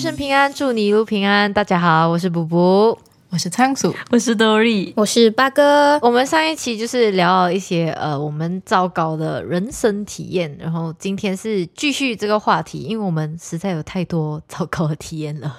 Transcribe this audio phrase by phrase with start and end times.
[0.00, 1.52] 身平安，祝你一路平安。
[1.52, 2.98] 大家好，我是卜卜。
[3.28, 5.98] 我是仓鼠，我是 Dory，我是八哥。
[6.00, 15.54] 我们上一期就是聊了一些呃我们糟糕的人生体验，然后今天是继续这个话题，因为我们实在有太多糟糕的体验了。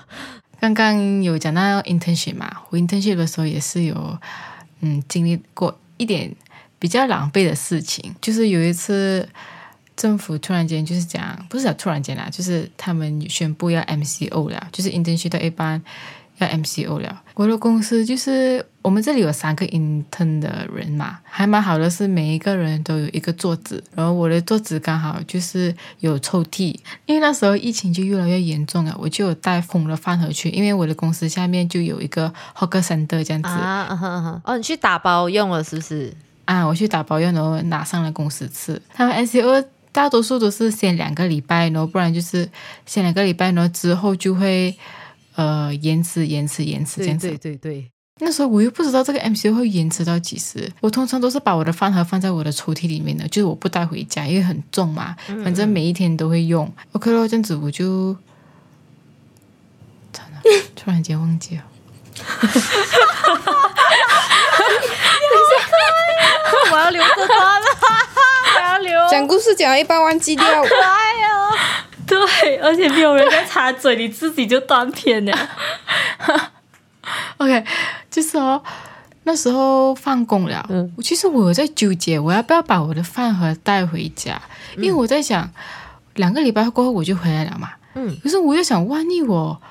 [0.59, 4.17] 刚刚有讲到 internship 嘛，我 internship 的时候也是有
[4.79, 6.35] 嗯经历过一点
[6.79, 9.29] 比较狼狈的事情，就是有一次
[9.95, 15.81] 政府突然间就是讲，不是讲突然间啦，就是他们宣布要 MCO 了，就是 internship 的一般。
[16.37, 36.11] 要 MCO 了，我的公司就是我们这里有三个 intern 的人嘛，还蛮好的，是每一个人都有一个桌子，然后我的桌子刚好就是有抽屉，因为那时候疫情就越来越严重了，我就有带空的饭盒去，因为我的公司下面就有一个 hawker center 这样子啊，哦，你去打包用了是不是？
[36.45, 38.81] 啊，我去打包用，然后拿上了公司吃。
[38.91, 42.49] 他们 MCO 大多数都是先两个礼拜，然后不然就是
[42.85, 44.75] 先两个礼拜，然后之后就会。
[45.33, 47.29] 呃，延迟，延迟，延迟，这样子。
[47.29, 47.89] 对对对。
[48.19, 50.69] 那时候我又不知道这个 MC 会延迟到几时。
[50.81, 55.15] 我通常都是把我的饭盒放在我的抽屉里面的，就是我不带回家，因为很重嘛。
[55.41, 56.69] 反正每一天都会用。
[56.91, 58.13] OK 了，这样子我就，
[60.75, 61.63] 突然间忘记了。
[66.71, 67.65] 我要留着它了。
[69.11, 70.45] 讲故事讲一半忘记掉。
[70.63, 71.51] 可爱哦。
[72.07, 75.49] 对，而且没有人在插嘴，你自己就断片了。
[77.37, 77.63] OK，
[78.09, 78.61] 就是哦，
[79.23, 84.41] 那时候放工了，嗯，其实我有在纠结，我要不要把我的饭盒带回家，
[84.77, 85.49] 因为我在想，
[86.15, 89.61] 两个礼拜过后我就回来了嘛，嗯，可是我又想，万一我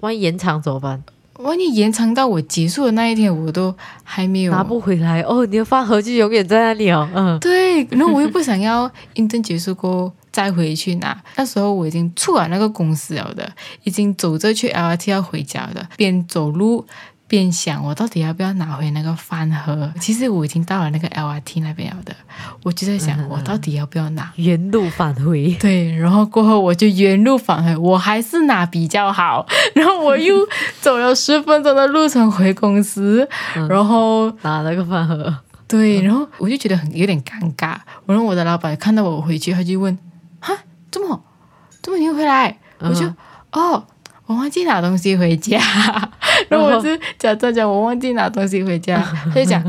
[0.00, 1.02] 万一延长怎么办？
[1.38, 10.12] 万一延长到我结束的那一天，我都还没有拿不回来哦，你的饭盒就永远在那里哦，嗯，对，然后我又不想要印证结束过后。
[10.32, 13.46] 再回去拿，那时候我已经出了那个公司了的，
[13.82, 16.86] 已经走着去 LRT 要回家的，边走路
[17.32, 19.90] 边想，我到底要不要拿回那个饭盒？
[19.98, 22.14] 其实我已经到了那个 LRT 那边了的，
[22.62, 24.30] 我就在想，我到底要不要拿？
[24.36, 25.56] 原路返回。
[25.58, 29.46] 对，然后过后我就原路返回，我还是拿比较好。
[29.74, 30.36] 然后我又
[30.82, 33.26] 走了十分钟的路程回公司，
[33.70, 35.34] 然后拿了个饭盒。
[35.66, 37.76] 对，然后我就觉得很有点尴尬。
[38.04, 39.96] 然后我的老板看到我回去，他就问。
[40.38, 40.54] 哈，
[40.90, 41.24] 怎么，
[41.80, 42.58] 怎么你又回来？
[42.80, 43.06] 我就
[43.52, 43.86] 哦，
[44.26, 45.58] 我忘记拿东西回家，
[46.48, 46.88] 然后我就
[47.18, 49.62] 假装讲我忘记拿东西回家，他 就讲，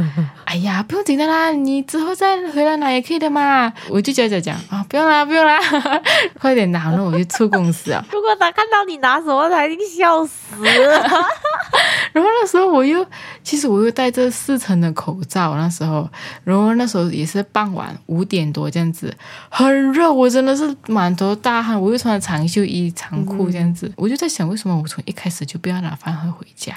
[0.46, 3.72] 哎呀，不用紧的啦，你之后再回来拿也可以的嘛。
[3.90, 5.58] 我就假假讲啊，不用啦，不用啦，
[6.40, 8.04] 快点拿，那我就出公司啊。
[8.12, 10.56] 如果他看到你拿什么，他一定笑死。
[12.14, 13.04] 然后那时候我又，
[13.44, 16.08] 其实我又戴着四层的口罩，那时候，
[16.44, 19.12] 然后那时候也是傍晚五点多这样子，
[19.50, 26.74] 很热，我真的是满头大汗，我又穿长袖衣长裤这样子，我就在想，为什么我从一开始就不要拿饭盒回家？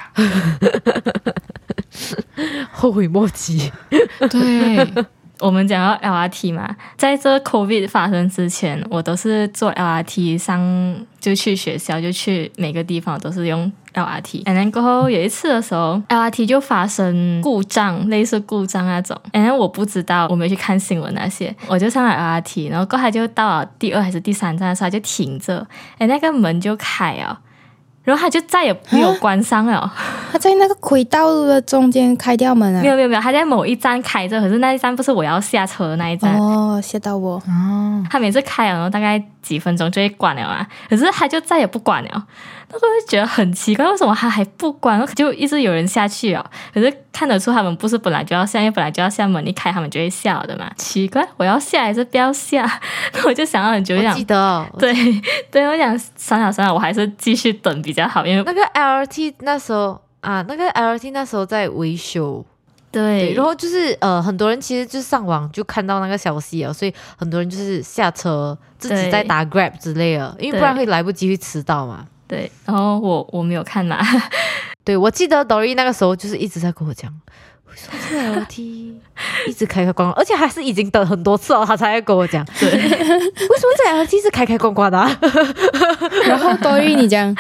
[2.73, 3.73] 后悔莫及。
[4.31, 5.07] 对。
[5.39, 14.45] 我们讲到 LRT 嘛，在这 COVID 发生之前，我都是坐 LRT 上，就去学校，就去每个地方都是用 LRT。
[14.47, 19.15] 然后过后有一次的时候，LRT 就发生故障，类似故障那种。
[19.31, 25.67] 然后我不知道，我没去看新闻那些，我就上了 LRT，然后过后就到了第二还是第三站的时候就停着，
[25.99, 27.39] 哎，那个门就开了。
[28.07, 29.93] 然后他就再也没有关上了。
[30.37, 32.83] 他在那个轨道的中间开掉门啊？
[32.83, 38.05] 没有没有没有，他在某一站开着，可是那一站不是我要下车的那一站哦，吓到我哦。
[38.11, 42.27] 他每次开了大概几分钟就会关了啊，可是他就再也不关了。
[42.69, 45.03] 那时候就觉得很奇怪，为什么他还不关？
[45.15, 46.45] 就一直有人下去啊。
[46.75, 50.71] 可是看得出他们不是本来就要下，因为本来就要下门一开，他们就会下的嘛。
[50.77, 52.71] 奇怪，我要下还是不要下？
[53.15, 54.93] 那我就想了很久，想记得对
[55.51, 62.45] 对，我想算了算了，我还是继续等比较好，因为那个 LRT 那时候啊，那个 LRT 那时候在维修，
[62.91, 72.07] 对，然后就是呃，很多人其实就上网就看到那个消息啊，所以很多人就是下车自己在打 Grab 之类的，因为不然会来不及会迟到嘛。
[72.27, 73.99] 对，然后我我没有看嘛，
[74.83, 77.09] 对我记得抖音那个时候就是一直在跟我讲，
[77.69, 78.61] 为什么这 LRT
[79.47, 84.99] 一直开开关关，而且还是已经等很多次了，他才会跟我讲，对， 为什么这 LRT 是开开关关的？
[86.27, 87.33] 然后抖音你讲，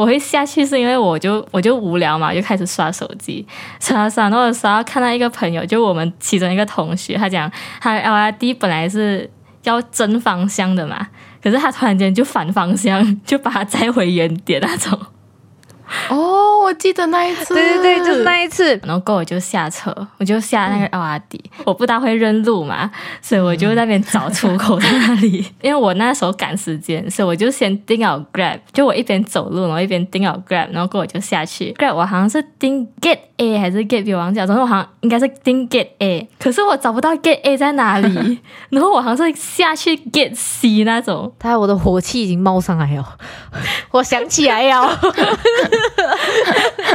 [0.00, 3.46] 我会下去是因为我就我就无聊嘛，就开始刷手机，
[3.78, 7.52] 刷刷，然后刷看到一个朋友，就我们其中一个同学，他讲
[7.82, 9.28] 他 L R D 本来是
[9.64, 11.06] 要正方向的嘛。
[11.42, 14.98] 可是他突然间就反方向，就把他载回原点那种。
[16.10, 18.76] 哦，我记得那一次，对对对，就是那一次。
[18.82, 22.90] 然后过后我就下车，我就下那个奥阿迪、我不大会认路嘛，
[23.22, 25.46] 所以我就在那边找出口在那里。
[25.62, 38.38] 因为我那时候赶时间，所以我就先订好 Grab，就我一边走路，然后一边订好 Grab，然后过后我就下去 Grab，我好像是订 Get A 还是 Get 忘记了，总之我好像应该是订 Get A，可是我找不到 Get A 在哪里，
[38.68, 41.32] 然后我好像是下去 Get C 那种。
[41.38, 43.16] 他我的火气已经冒上来了，
[43.92, 45.00] 我想起来了。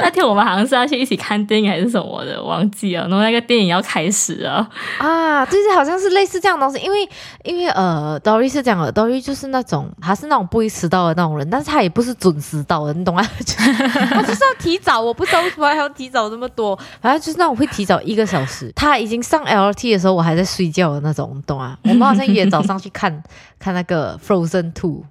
[0.01, 3.07] 那天我们好像是要去一起看电影还是什么的，忘记了。
[3.07, 4.67] 然后那个电影要开始了，
[4.99, 7.09] 啊，就是，好像是类似这样的东西，因为
[7.43, 13.23] 因为呃，Dory 是这样的，Dory 就是那种他是那种不会迟到的那种人，但是他也不是准时到的，你懂吗？
[13.43, 18.71] 就是他就是要提早，我不知道为什么还要提早这么多，反正就是那种会提早一个小时。
[18.75, 21.77] 他已经上 LRT 的时候，我还在睡觉的那种，懂啊？
[21.83, 23.23] 我们好像约早上去看
[23.57, 25.03] 看那个 Frozen Two。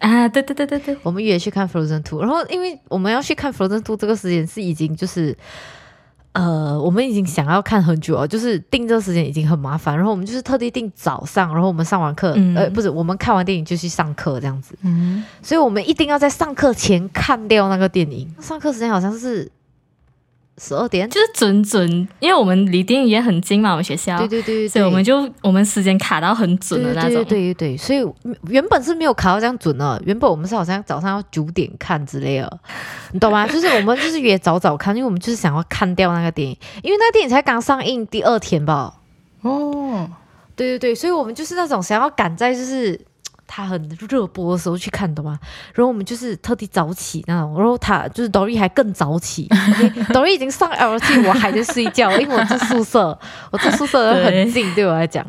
[0.00, 5.36] 啊，对对对对对，我们约去看 Frozen Two，然后因为我们要去看 Frozen Two 这个时间是已经就是。
[6.36, 18.28] 呃，我们已经想要看很久了，就是定这个时间已经很麻烦，然后我们就是特地定早上，然后我们上完课，嗯呃，不是，我们看完电影就去上课这样子，嗯，所以我们一定要在上课前看掉那个电影。
[18.40, 19.48] 上课时间好像是
[20.58, 27.24] 十二点，就是准准，因为我们离电影院很近嘛，我们学校，对对对对，所以我们就我们时间卡到很准的那种。
[27.24, 32.60] 对对对所以嗯原本是没有卡到这样准的，原本我们是好像早上要九点看之类的，
[33.12, 33.46] 你懂吗？
[33.50, 38.94] 就是我们就是约早早看，因为我们就是想要看掉那个电影，因为那个电影才刚上映第二天吧。
[39.42, 40.08] 哦，
[40.54, 43.00] 对对对，所以我们就是那种想要赶在就是。
[43.46, 45.38] 它很热播的时候去看，懂吗？
[45.74, 49.48] 然后我们就是特地早起那种，然后他就是 Dory 还更早起，
[50.08, 53.18] Dory 已经上 LT，我还在睡觉，因为我住宿舍，
[53.52, 55.24] 我住宿舍很近，对我来讲，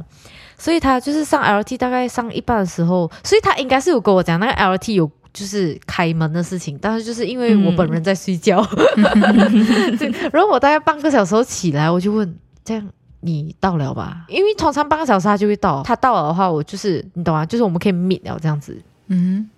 [0.58, 8.66] 所以他就是上 LT 大概上一半的时候，所以他应该是有跟我讲那个 LT 有就是开门的事情，但是就是因为我本人在睡觉，
[10.00, 12.90] 对，然后我大概半个小时后起来，我就问这样。
[13.25, 14.25] 你到了吧？
[14.27, 17.44] 因为通常半个小时他就会到，他到了的话，我就是你懂啊？
[17.45, 19.50] 就是我们可以 meet 了这样子，嗯，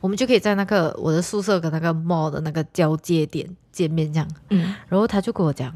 [0.00, 4.28] 我们就可以在那个我的宿舍跟那个 mall 的那个交接点见面这样。
[4.50, 5.72] 嗯，然后他就跟我讲，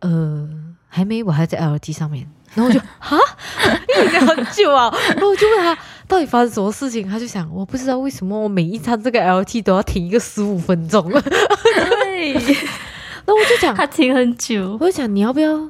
[0.00, 0.48] 呃，
[0.88, 2.28] 还没，我还在 LT 上面。
[2.54, 3.18] 然后我就 哈，
[3.88, 4.90] 因为已经很久啊。
[5.08, 11.10] 然后我就问他到底发生什么事情，他就想我不知道为什么我每一餐这个 LT 都要停一个十五分钟。
[11.10, 12.34] 然对，
[13.26, 14.78] 后我就讲，他停很久。
[14.80, 15.68] 我就讲你要不要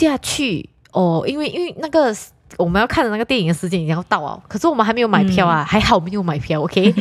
[0.00, 1.22] 下去哦？
[1.26, 2.16] 因为因为那个
[2.58, 6.94] 我们要看的那个电影的时间已经要到了，可是我们还没有买票啊，还好没有买票，OK。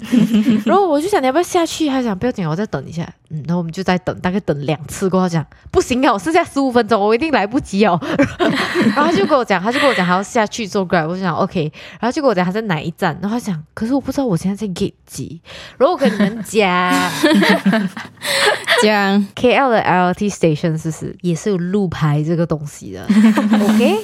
[0.66, 1.88] 然后我就想你要不要下去？
[1.88, 3.08] 他讲不要紧，我再等一下。
[3.30, 7.98] 嗯，然后我们就在等，大概等两次过后讲不行啊，我剩下十五分钟，我一定来不及哦。
[8.94, 11.72] 然后他就跟我讲，他就跟我讲还要下去坐 Grab，我就想 OK。
[12.00, 15.40] 然后就跟我讲他在哪一站，然后他讲可是我不知道我现在在 Gate 几，
[15.78, 16.64] 然后我跟你们讲。
[18.82, 23.04] 讲 KL 的 LRT station 是不是也是有路牌这个东西的？
[23.62, 23.96] OK，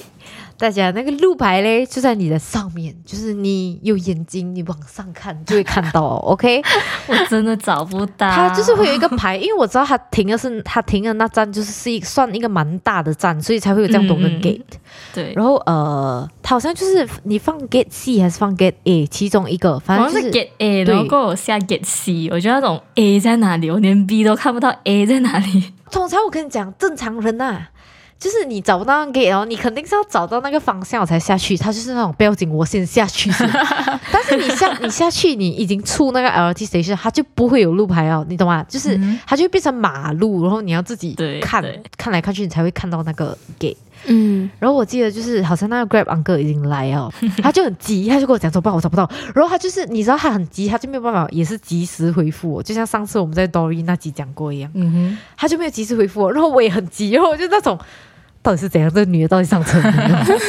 [0.61, 6.03] 大家那个路牌嘞就在你的上面，就是你有眼睛，你往上看就会看到。
[6.29, 6.63] OK，
[7.07, 8.31] 我真的找不到。
[8.31, 14.61] 它就是会有一个牌，因为我知道它停的是它停的那站就是是一算一个蛮大的站，所以才会有这样多个 gate。
[15.15, 25.07] 对，然后呃，它好像就是你放 gate C 还是放 gate A 其中一个，反正就是是 get A，对然后我下 get C，我觉得那种 A 在哪里，我连 B 都看不到 A
[25.07, 25.73] 在哪里。
[25.91, 27.67] 通常我跟你讲，正常人呐、
[28.21, 31.57] 就是你找不到那个 gate，然后你肯定是要找到那个方向才下去。
[31.57, 33.51] 他就是那种不要紧，我先下去先。
[34.13, 38.63] 但是你下你下去，你已经出那个 LRT station，它就不会有路牌哦，你懂吗？
[38.69, 41.65] 就是它就会变成马路，然后你要自己看
[41.97, 43.77] 看来看去，你才会看到那个 gate。
[44.07, 49.09] 嗯，然后我记得就是好像那个 Grab uncle 已经来哦， 他就很急，他就跟我讲说：“爸，我找不到。
[49.35, 54.71] 然后他就是你知道他很急，他就没有办法，也是及时回复我，就像上次我们在 Dory 那集讲过一样。
[54.75, 57.79] 嗯哼他就没有及时回复我，然后我也很急，然后我就那种
[58.43, 60.41] 到底是怎样，这个女的到底上车没有？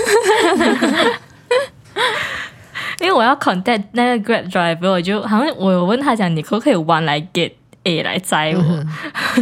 [3.02, 7.52] 因为我要 contact 那个 Grab driver，我就好像我有问他讲，你可不可以弯来 get
[7.84, 8.86] A 来载我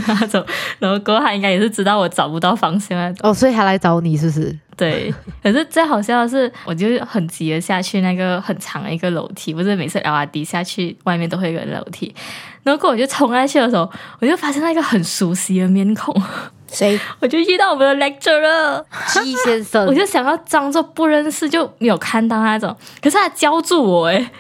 [0.08, 0.46] 那种，
[0.79, 3.13] 然后过后他应该也是知道我找不到方向。
[3.22, 4.58] 哦，所以他来找你是不是？
[4.77, 5.13] 对，
[5.44, 12.15] 可是最好笑的是，我就很急的下去那个很长的一个楼梯，不是每次 L R D 下去外面都会有个楼梯，
[12.63, 13.91] 然后我就冲下去的时候，
[14.22, 16.15] 我就发现那个很熟悉的面孔，
[16.72, 17.00] 谁？
[17.20, 22.76] 我就遇到我们的 lecturer，G 先生，我就想要装作不认识，就没有看到那种。
[23.02, 24.32] 可是他教住我，哎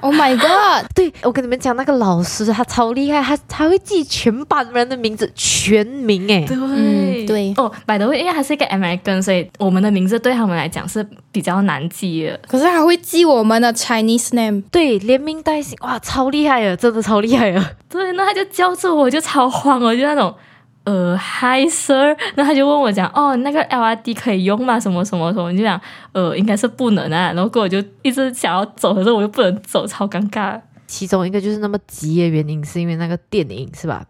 [0.00, 0.86] ，Oh my god！
[0.94, 12.38] 对我跟你们讲，那个老师他超厉害，他他会记全班人的名字全名哎，对，嗯对哦，by the way，因为他是一个 American，所以我们的名字对他们来讲是比较难记的。
[12.46, 14.62] 可是他会记我们的 Chinese name。
[14.70, 17.76] 对，连名带姓，哇，超厉害的，真的超厉害的。
[17.88, 20.34] 对，那他就教住我，我就超慌，我就那种。
[20.84, 24.78] 呃，Hi Sir，那他就问我讲，哦，那个 LRD 可以用吗？
[24.78, 25.50] 什么什么什么？
[25.50, 25.80] 你就讲，
[26.12, 27.32] 呃，应该是不能啊。
[27.32, 30.60] 然后过我就一直想要走，可是我又不能走，超尴尬。
[30.86, 34.04] 其中一个就是那么急的原因，是因为那个电影是吧？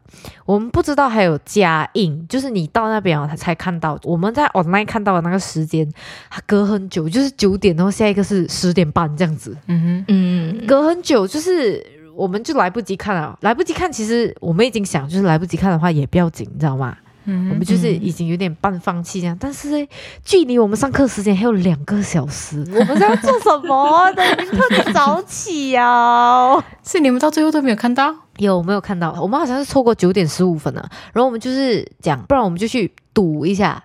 [0.45, 3.97] 我们不知道还有加映，就是你到那边哦，他才看到。
[4.03, 5.89] 我们在 online 看到的那个时间，
[6.29, 11.81] 它隔很久，就是九点，然后下一个是十点半这样子，嗯哼嗯，隔很久，就是
[12.17, 13.37] 我们就来不及看了。
[13.43, 16.97] 来不及看，其实我们已经想，就是来不及看的话也不要紧，你知道吗？
[17.27, 19.89] 嗯，我们就是已经有点半放弃这样，但是呢，
[20.23, 24.23] 距离我们上课时间还有两个小时，我们是要做什么的？
[24.37, 28.15] 你特别早起呀、是你们到最后都没有看到？
[28.37, 29.17] 有没有看到？
[29.23, 33.83] 我们好像是错过九点十五分了，然后我们就是讲，不然我们就去赌一下，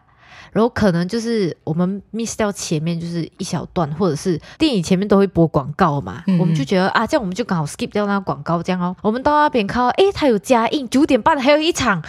[0.59, 8.93] 然后可能就是我们 miss 掉前面就是一小段，或者是电影前面都会播广告嘛，嗯我们就觉得啊，这样我们就刚好 skip 掉那个广告，这样哦。
[9.01, 12.03] 我们到那边看到，诶，它有加映，九点半还有一场。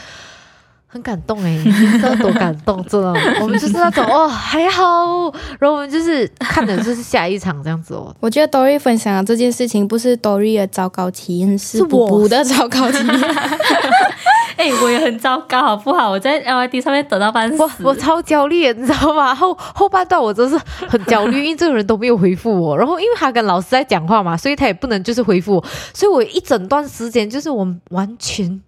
[0.92, 3.14] 很感动哎，你知道多感动，真的。
[3.40, 8.12] 我们就是那种哦，还好，然后我们就是看的就是下一场这样子哦。
[8.18, 13.06] 我觉得 Dory 分享的这件事情不是 Dory 的糟糕体验，是是我的糟糕体验。
[14.60, 16.10] 哎、我也很糟糕，好不好？
[16.10, 17.62] 我在 LYD 上面等到半死。
[17.62, 19.32] 我我超焦虑，你知道吗？
[19.34, 25.64] 后后半段我真是很焦虑，因为这个人都没有回复我，然后因为他跟老师在讲话嘛，所以他也不能就是回复我，
[25.94, 28.60] 所以我一整段时间就是我完全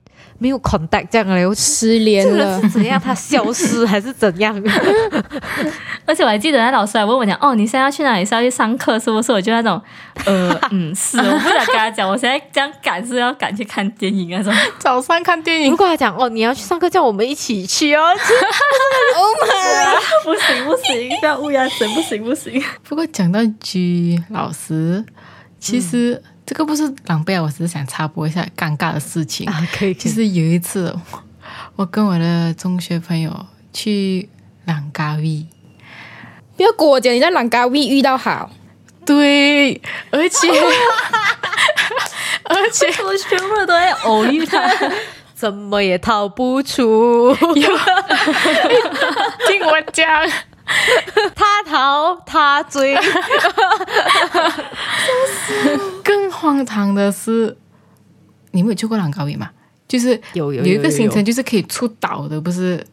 [0.42, 3.00] 没有 contact 这样嘞，我失联了是，怎样？
[3.00, 4.52] 他消失 还是怎样？
[6.04, 8.24] 而且我还记得那老师还问我讲，哦，你现在要去哪里？
[8.24, 9.30] 是要去上课是不是？
[9.30, 9.80] 我就那种，
[10.24, 14.52] 呃， 嗯，是，我不想跟他讲，我现在这样赶是要赶去看电影那种。
[14.80, 18.02] 早上看电影如影，果他讲哦，你要去上课，叫我们一起去哦，
[20.24, 22.60] 不行不行，不要乌鸦嘴，不行不行。
[22.88, 25.04] 不过讲到 G 老师，
[25.60, 26.20] 其实
[26.52, 29.48] 这个不是狼狈啊，我只是想插播一下尴尬的事情。
[29.48, 30.94] 啊，可以，就是有一次，
[31.76, 34.28] 我跟我的中学朋友去
[34.66, 35.46] 朗嘎威，
[36.54, 38.50] 不要跟我讲你在朗嘎威遇到好，
[39.06, 39.80] 对，
[40.10, 40.46] 而且
[42.44, 44.70] 而且我全部都在偶遇他，
[45.34, 47.64] 怎么也逃不出，听
[49.64, 50.06] 我讲，
[51.34, 52.96] 他逃他追，
[56.02, 57.56] 更荒唐的是，
[58.52, 59.50] 你们有去过朗嘎威吗？
[59.88, 62.84] 就是有有有一个行程，就是可以出岛的，不是？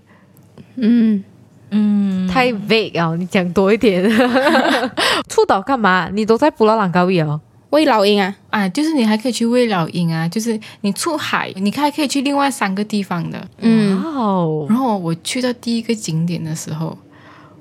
[0.75, 1.23] 嗯，
[1.71, 3.15] 嗯，太 vague 啊！
[3.15, 4.03] 你讲多一点。
[5.29, 6.09] 出岛干嘛？
[6.11, 7.39] 你都在捕捞朗高威哦。
[7.69, 13.47] 喂老鹰啊，啊，就是你还可以去喂老鹰啊，就是你出海，你还可以去另外三个地方的。
[13.59, 16.97] 嗯，哇哦，然后我去到第一个景点的时候，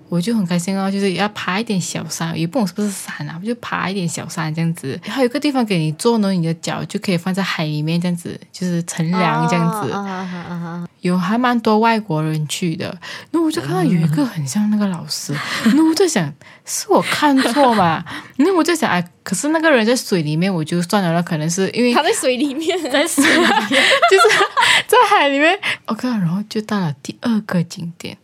[0.08, 4.98] 我就很开心哦，就是要爬一点小山，也不懂是不是山啊，我就爬一点小山这样子。
[5.04, 10.88] 还有一个地方给你坐呢，你的脚就可以放在海里面这样子，就是乘凉这样子。
[11.00, 12.96] 有还蛮多外国人去的，
[13.30, 15.32] 那我就看到有一个很像那个老师，
[15.64, 16.32] 然后我就想
[16.64, 18.04] 是我看错嘛，
[18.36, 23.46] 那我就想哎，可是那个人在水里面，我就算了，那可能是因为他在水里面， 在水里面，
[24.10, 24.44] 就是
[24.88, 25.56] 在海里面。
[25.86, 28.18] OK，然后就到了第二个景点，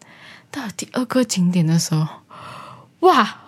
[0.54, 2.06] 到第二个景点的时候，
[3.00, 3.40] 哇，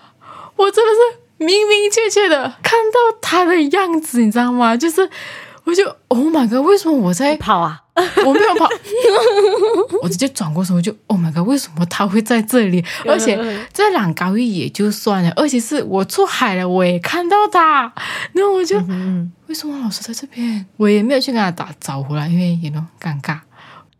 [0.57, 4.77] 我真的是明明确确的看到他的样子，你知道吗？
[4.77, 5.09] 就是
[5.65, 7.83] 我就 Oh my god，为什么我在跑啊！
[8.27, 8.69] 我没有跑，
[10.03, 12.85] 我直接转过身，我就 Oh my god，为什么他会在这里？
[13.07, 13.39] 而且
[13.73, 17.93] 在朗高玉也就算了，而且是我出海了，我也看到他，
[18.33, 20.67] 然后我就、嗯，为什么老师在这边？
[20.77, 23.39] 我也没有去跟他打招呼啦，因为也都尴尬。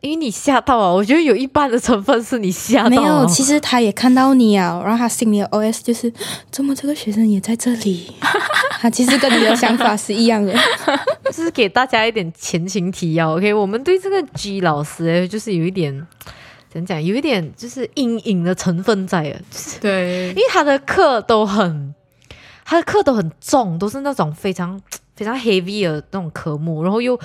[0.07, 2.91] 因为你吓到啊，我觉得有一半的成分是你吓到。
[2.91, 6.13] 没有，其实他也看到你啊，然后他心里的 OS 就是，
[6.51, 8.13] 怎么这个学生也在这里？
[8.79, 10.55] 他其实跟你的想法是一样的。
[11.27, 13.37] 就是给大家一点前情提要。
[13.37, 15.93] OK，我们对这个 G 老师就是有一点
[16.71, 21.93] 怎样讲，有一点就是阴影的成分在啊，就是对因，为他的课都很，
[22.65, 24.81] 他的课都很重，都是那种非常
[25.17, 27.19] 非常 heavy 的那种科目，然后又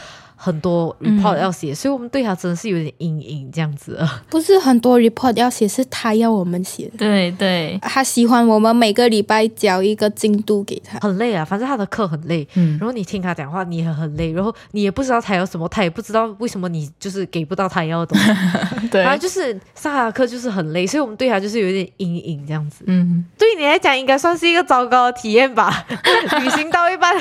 [0.43, 3.99] 很多 report 要写，所以我们对他真的是有点阴影这样子。
[4.27, 6.89] 不是很多 report 要写，是他要我们写。
[6.97, 10.97] 对对，他喜欢我们每个礼拜交一个进度给他。
[10.99, 18.31] 很累啊，反正他的课很累，嗯然后你听他讲话，你也很累，然后你也不知道他要什么，他也不知道为什么你就是给不到他要的东西，
[18.89, 22.83] 对反正就是上他的课就是很累，所以我们对他就是有点阴影这样子。
[22.87, 25.85] 嗯，对你来讲，应该算是一个糟糕的体验吧？
[26.41, 27.13] 旅行到一半，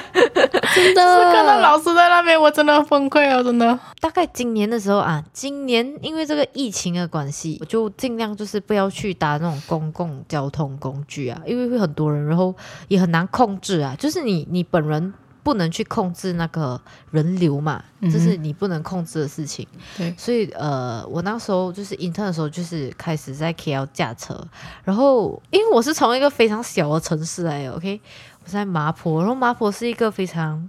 [0.75, 3.79] 真的，看到老师在那边，我真的崩溃啊，真的。
[4.01, 12.55] 大概今年的时候啊，今年因为这个疫情的关系，我就尽量就是不要去搭那种公共交通工具啊，因为会很多人，然后
[12.89, 13.95] 也很难控制啊。
[13.99, 15.13] 就是你你本人
[15.43, 19.67] 不能去控制那个人流嘛，这是你不能控制的事情。
[19.97, 24.39] 对所以呃，我那时候就是 intern 的时候，就是开始在 KL 驾车，
[24.85, 28.01] 然后因为我是从一个非常小的城市来的，OK，
[28.45, 30.69] 我在麻坡，然后麻坡是一个非常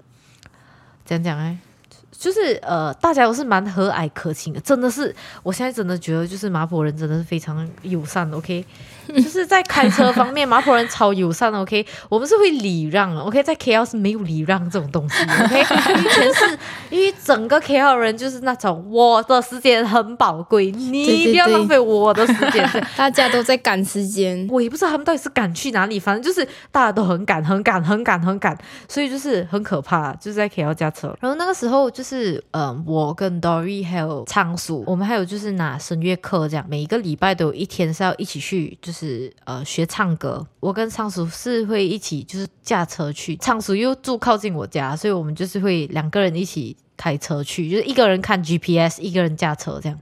[1.05, 1.57] 讲讲哎。
[2.21, 8.63] 就是呃，大家都是蛮和蔼可亲的，真的是，我现在真的觉得就是麻坡人真的是非常友善的，OK，
[9.07, 15.59] 就是在开车方面， 麻坡人超友善的，OK，我们是会礼让的，OK，在 KL 是没有礼让这种东西，OK，
[15.97, 16.59] 因为全是
[16.91, 24.45] 因为整个 KL 人就是那种我的时间很宝贵，你不要浪费我的时间，对 大家都在赶时间。
[24.51, 28.55] 我也不知道他们到底是赶去哪里，反正就是大家都很赶、很赶、很赶、很赶，
[28.87, 31.17] 所以就是很可怕，就是在 KL 驾车。
[31.19, 32.11] 然后那个时候就是，
[32.51, 40.46] 嗯、我跟 Dory 还有仓鼠，我们还有就是拿声乐课，这样每一个礼拜都有一天是要一起去，就是呃学唱歌。
[40.60, 50.00] 我跟仓鼠是会一起就是驾车去，仓鼠又住靠近我家，所以我们就是会两个人一起开车去，就是一个人看 GPS，一个人驾车这样。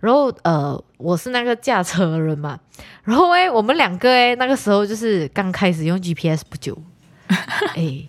[0.00, 2.60] 然后呃，我是那个驾车的人嘛，
[3.02, 6.76] 然后诶，我们两个诶，那个时候就是刚开始用 GPS 不久，
[7.74, 8.08] 诶，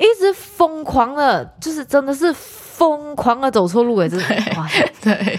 [0.00, 4.26] 一直疯狂的，就是真的是疯狂的走错路诶，真的。
[4.56, 4.66] 哇！
[5.02, 5.38] 对，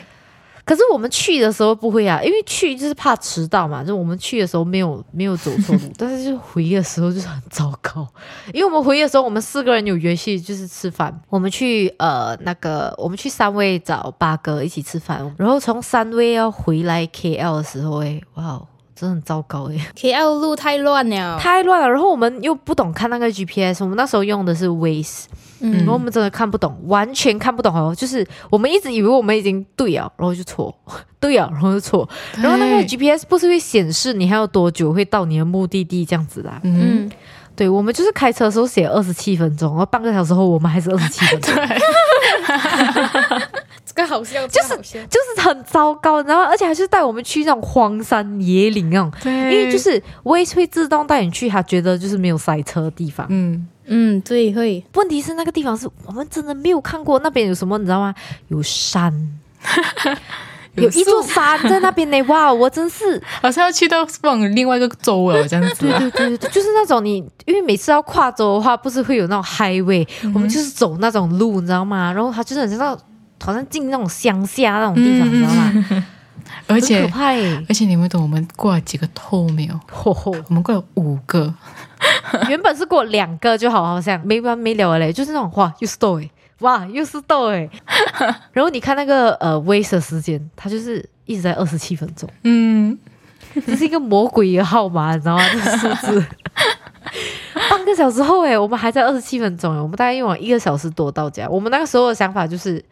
[0.64, 8.08] 可是我们去的时候不会啊，因为去就是怕迟到嘛，就我们去的时候没有没有走错路， 但是就回的时候就是很糟糕，
[8.54, 18.68] 因为我们回的时候我们四个人有约去就是吃饭，我们去呃那个我们去三位找八哥一起吃饭，然后从三位要回来 KL 的时候，哎，哇哦，
[19.02, 19.82] 真的很糟糕诶。
[19.96, 25.24] KL 路太乱了，太乱了，然后我们又不懂看那个 GPS，我们那时候用的是 Waze，
[25.60, 27.96] 嗯然后我们真的看不懂，完全看不懂哦。
[27.98, 30.72] 就是我们一直以为我们已经对了，然后就错，
[31.20, 32.08] 对了，然后就错。
[32.36, 37.12] 然后那个 GPS 不是会显示你还有多久会到你的目的地这样子的啊、嗯，嗯，
[37.56, 41.56] 对，我们就是开车的时候写二十七分钟，然后半个小时后我们还是二十七分钟，
[43.94, 44.70] 这个好笑，就是。
[45.10, 46.46] 就是很糟糕，你知道吗？
[46.50, 53.26] 而且还是带我们去那种荒山野岭那种，对，因为就是 Waze 会自动带你去，他觉得就是没有塞车的地方。
[53.30, 58.14] 嗯，嗯，对，会问题是那个地方是我们真的没有看过，那边有什么你知道吗？
[58.48, 59.14] 有山，
[60.76, 62.22] 有一座山在那边呢。
[62.32, 66.00] 哇，我真是，好像要去到往另外一个州了，这样子对啊。
[66.00, 72.12] 对对就是那种你，因为每次要跨州的话，不是会有那种 highway，、我们就是走那种路，你知道吗？
[72.14, 73.04] 然后它就是很像那种
[73.42, 76.06] 好像进那种乡下那种地方，你知道吗？
[76.68, 77.10] 而且！
[77.68, 79.80] 而且你们懂我们过了几个透没有？
[79.92, 81.54] 吼吼，我们过了五个，
[82.50, 87.70] 原本是过两个就好，好像没完没了的嘞，就是那种哇，又是豆哎，哇，又是豆哎。
[88.52, 92.30] 然后你看那个呃 Waze 时间，它就是一直在二十七分钟。
[92.44, 92.98] 嗯，
[93.66, 95.44] 这是一个魔鬼的号码，你知道吗？
[95.52, 96.26] 这个数字。
[97.70, 101.48] 半个小时后，哎，我们还在二十七分钟，哎，我们大概用了一个小时多到家。
[101.50, 102.84] 我们那个时候的想法就是，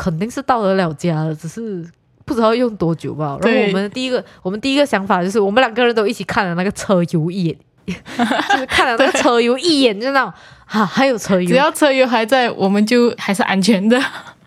[0.00, 1.86] 肯定是到得了家了，只是
[2.24, 3.36] 不知道用多久吧。
[3.42, 7.92] 然后我们第一个，我们第一个想法就是，我们两个人都一起看了那个车油一眼， 就
[8.56, 10.32] 是看了那个车油一眼，就那种
[10.64, 14.00] 啊，还有车油，只要车油还在，我们就还是安全的。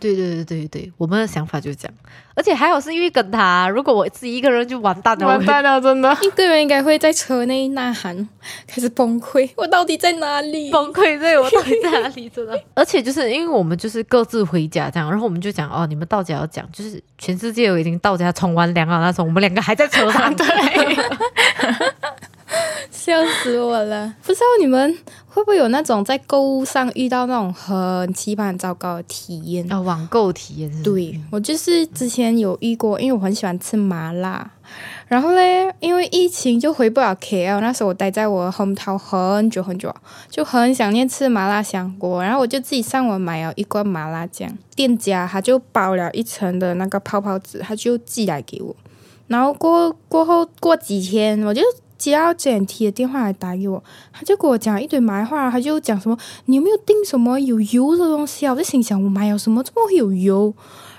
[0.03, 1.93] 对对对对对，我们的想法就是这样。
[2.35, 6.11] 而且还好是因为跟他，如果我自己一个人就完蛋了，完蛋了，真的。
[6.21, 8.27] 一个人应该会在车内呐喊，
[8.67, 9.49] 开始崩溃。
[9.55, 10.69] 我到底在哪里？
[10.71, 12.27] 崩溃，对我到底在哪里？
[12.27, 20.35] 真的，而且就是因为我们就是各自回家这样，然后我们就讲哦，你们到家要讲，就是全世界我已经到家冲完凉了那种，我们两个还在车上。
[20.35, 20.45] 对，
[23.03, 24.15] 笑死我了！
[24.25, 29.69] 不知道你们会不会有那种在购物上遇到那种很奇葩、很糟糕的体验？
[29.69, 34.49] 啊，网购体验对我就是之前有遇过，因为我很喜欢吃麻辣，
[35.09, 39.93] 然后嘞，因为疫情就回不了 KL，那时候我待在我 hometown 很久很久，
[40.29, 48.73] 就很想念吃麻辣香锅，然后我就自己上网买了一罐麻辣酱，店家他就包了一层的那个泡泡纸，他就寄来给我。
[49.27, 51.61] 然后过过后过几天，我就
[51.97, 58.51] 接到 JNT 的电话来打给我，他就跟我讲一堆马来话，他就讲什么你有没有订什么有油的东西啊？
[58.51, 60.53] 我就心想我买有什么这么会有油？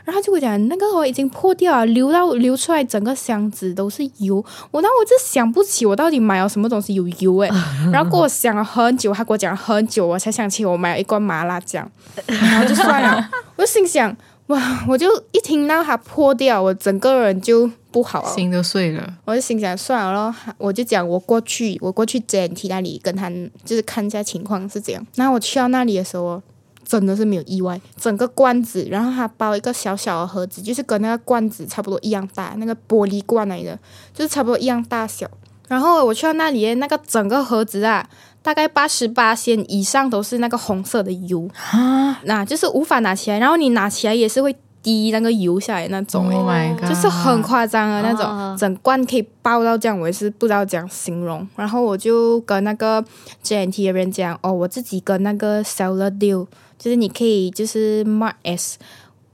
[0.05, 4.45] 然后他就跟我讲那个我已经破掉了，流到流出来整个箱子都是油。
[4.71, 7.51] 我那我就想不起我到底买了什么东西有油诶。
[7.91, 11.91] 然后给我想了很久，他给我讲了很久，我才想起我买了一罐麻辣酱，
[12.27, 13.31] 然后就算了。
[13.57, 14.15] 我就心想
[14.49, 18.29] 哇，我就一听到它破掉，我整个人就不好了。
[18.35, 19.15] 心都碎了。
[19.25, 23.31] 我就心想算了咯，我就讲我过去，我过去 JNT 那里跟他
[23.65, 25.07] 就是看一下情况是怎样。
[25.15, 26.43] 然后我去到那里的时候，
[26.85, 33.79] 真的是没有意外，整个罐子，然后它包一个小小的盒子，就是跟那个罐子差不多一样大，那个玻璃罐来的，
[34.13, 35.31] 就是差不多一样大小。
[35.69, 38.07] 然后我去到那里，那个整个盒子啊，
[38.43, 46.37] 大概八十八仙以上都是那个红色的油啊那就是无法拿起来，然后你拿起来也是会滴那个油下来那种、欸
[46.81, 46.89] ，！Oh！
[46.89, 51.49] 就是很夸张的那种，啊整罐可以爆到这样，我也是不知道怎样形容。
[51.57, 53.03] 然后我就跟那个
[53.43, 56.47] JNT 的人讲，哦，我自己跟那个 seller deal，
[56.79, 58.79] 就是你可以就是 Mark S。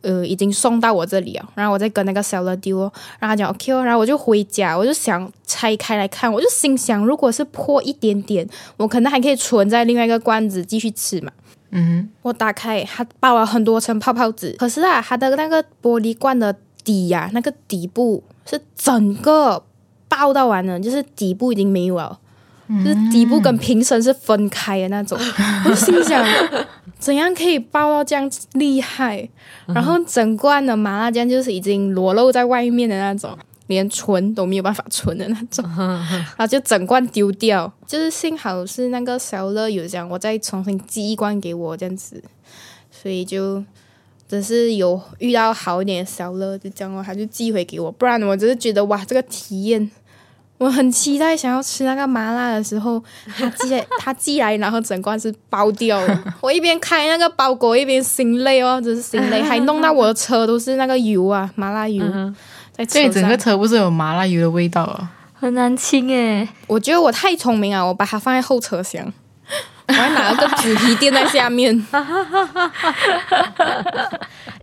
[0.02, 11.30] 呃，已经送到我这里了，然后我再跟那个 seller deal，哦然后他讲 OK，哦然后我就回家，我就想拆开来看，我就心想，如果是破一点点，我可能还可以存在另外一个罐子继续吃嘛。
[11.70, 16.54] 嗯我打开，它包了很多层泡泡纸，可是啊，它的那个玻璃罐的
[16.84, 19.62] 底呀、那个底部是整个
[20.08, 22.18] 爆到完了，就是底部已经没有了，
[22.84, 25.18] 就是底部跟瓶身是分开的那种。
[25.68, 26.24] 我心想，
[26.98, 29.28] 怎样可以爆到这样厉害？
[29.66, 33.36] 然后整罐的麻辣酱就是已经裸露在外面的那种。
[33.70, 37.72] 连存都没有办法存的那种， 然后就整罐丢掉。
[37.86, 42.22] 就是幸好是那个小乐有讲，我再重新寄一罐给我这样子，
[42.90, 43.64] 所以就
[44.28, 47.90] 只是有遇到好一点的小乐，就这样哦，他就寄回给我。
[47.92, 49.88] 不然我只是觉得哇，这个体验
[50.58, 53.02] 我很期待，想要吃那个麻辣的时候，
[53.36, 56.34] 他寄来 他寄来，然后整罐是包掉了。
[56.40, 62.04] 我一边开那个包裹，一边心累哦，只是心累， 还弄到我的车都是那个油啊，麻辣油。
[62.04, 62.34] 嗯
[62.86, 65.10] 这里整个，车不是有麻辣油的味道啊？
[65.34, 66.48] 很难清诶。
[66.66, 69.10] 我觉得我太聪明了，我把它放在后车厢，
[69.90, 71.74] 我还拿了个纸皮垫在下面。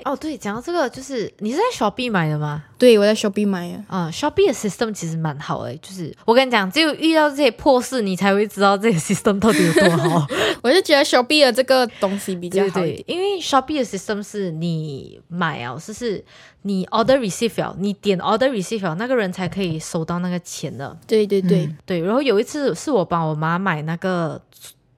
[0.06, 2.63] 哦，对，讲到这个，就是你是在 Shopee 买的吗？
[2.78, 3.84] 对，我在 Shopee 买的。
[3.88, 10.26] 啊、s h o p e e 的 system 其实蛮好的，就是我跟你讲，只有遇到这些破事，你才会知道这个 system 到底有多好。
[10.63, 12.86] 我就觉得 Shopee 的这个东西比较好一点。
[12.86, 16.24] 对，因为 Shopee 的 system 是你买啊，就是
[16.62, 20.98] 你 order receive 了，你点 order receive 了，那个人才可以收到那个钱的。
[21.06, 24.42] 对对对，对，然后有一次是我帮我妈买那个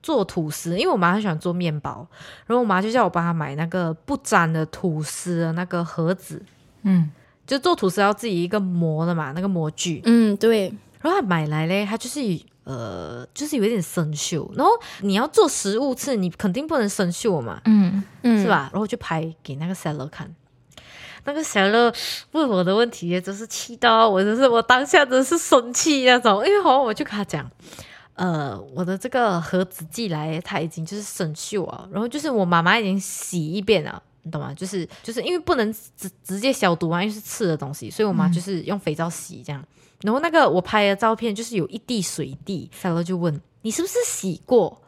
[0.02, 2.08] 做吐司，因为我妈很喜欢做面包，
[2.46, 6.42] 然后我妈就叫我帮她买那个不粘的吐司的那个盒子，
[6.84, 7.12] 嗯，
[7.46, 10.02] 就做吐司要自己一个模的嘛，那个模具。
[10.06, 12.20] 嗯，对，然后她买来嘞，它就是
[12.64, 14.48] 呃，就是有一点生锈。
[14.56, 18.48] 然后你要做食物吃，你肯定不能生锈嘛，嗯，嗯，是？
[18.48, 18.70] 吧？
[18.72, 20.34] 然后就拍给那个 seller 看。
[21.26, 21.94] 那个 seller
[22.32, 26.46] 问我的问题，真是气到我，真是我当下真是生气那种。
[26.46, 27.50] 因为好像我就跟他讲，
[28.20, 34.04] 呃，我的这个盒子寄来，它已经就是生锈啊，然后就是我妈妈已经洗一遍了。
[34.24, 34.54] 你懂吗？
[34.54, 39.64] 就是就是因为不能直直接消毒啊，因为是吃的东西，所以我妈就是用肥皂洗这样。
[40.02, 44.82] 然后那个我拍的照片就是有一地水滴，seller 就问你是不是洗过？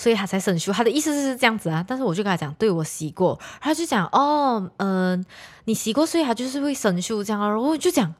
[0.00, 0.72] 所以他才生锈。
[0.72, 5.22] 他的意思是这样子啊，但是我就跟他讲，对我洗过，他就讲哦，嗯、
[5.66, 7.46] 你洗过，所以他就是会生锈这样啊。
[7.48, 8.14] 然后我就讲，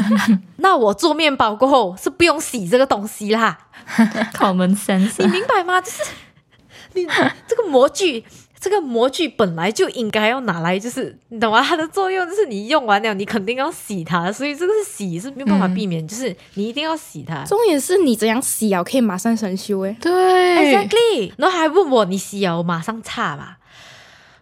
[0.56, 3.58] 那我做面包过后是不用洗这个东西啦，
[4.32, 5.78] common sense 你明白吗？
[5.82, 6.02] 就是
[6.94, 7.06] 你
[7.46, 8.24] 这个模具。
[8.58, 11.62] 这个模具本来就应该要拿来，就是你懂吗？
[11.62, 17.44] 它的作用就是你用完了，你肯定要洗它，所以这个是洗是没有办法避免，就是你一定要洗它。
[17.44, 19.96] 重点是你怎样洗啊，可以马上生锈诶。
[20.00, 20.12] 对
[20.74, 23.58] Exactly，然后还问我你洗啊，我马上擦吧。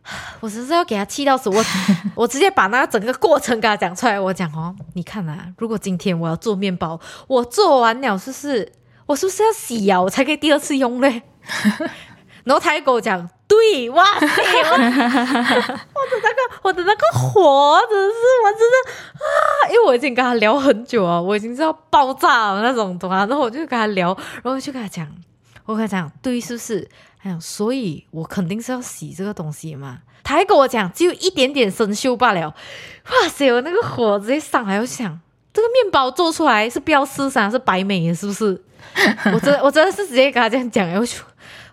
[0.41, 1.65] 我真是要给他气到死，我
[2.15, 4.21] 我直接把那整个过程给他讲出来。
[4.21, 8.71] 我讲哦，你看啊，如果今天我要做面包，我做完了是不是
[9.07, 11.23] 我是不是要洗啊，我才可以第二次用嘞？
[12.45, 23.25] 然后他还跟我讲，对，哇塞，我我的那个我的那个火真的是我真的啊，因为我已经跟他聊很久啊，我已经知道爆炸了那种，懂吗？
[23.27, 25.07] 然后我就跟他聊，然后我就跟他讲。
[25.67, 26.89] 我跟他讲，对，是不是？
[27.23, 29.99] 他讲，所以我肯定是要洗这个东西嘛。
[30.23, 32.49] 他还跟我讲，只有一点点生锈罢了。
[32.49, 35.21] 哇塞，我那个火直接上来，我想，
[35.53, 38.61] 这个面包做出来是不要吃啥，是白美的，是不是？
[39.33, 41.19] 我真我真的是直接跟他这样讲，我就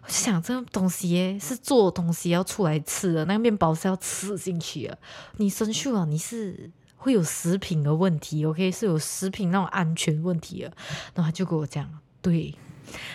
[0.03, 4.97] 我就想，这个东西耶是做东西要出来吃的，那个面包是要吃进去的。
[5.37, 10.71] 你生锈了，你是会有食品的问题，OK，是有食品那种安全问题的。
[11.13, 11.87] 然后他就跟我讲，
[12.21, 12.53] 对，